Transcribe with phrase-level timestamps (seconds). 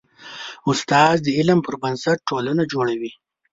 [0.69, 3.11] استاد د علم پر بنسټ ټولنه جوړوي.